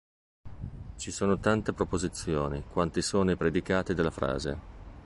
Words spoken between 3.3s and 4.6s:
predicati della frase.